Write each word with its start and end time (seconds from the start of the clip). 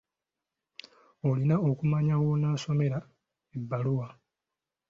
Olina 1.27 1.55
okumanya 1.69 2.15
w'onaasomera 2.23 2.99
ebbaluwa. 3.57 4.07